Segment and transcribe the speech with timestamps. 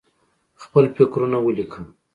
[0.63, 1.79] خپل فکرونه ولیکه.